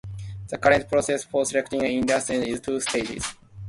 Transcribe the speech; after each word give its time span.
The 0.47 0.57
current 0.57 0.89
process 0.89 1.25
for 1.25 1.45
selecting 1.45 1.81
inductees 1.81 2.47
is 2.47 2.59
two-staged. 2.59 3.23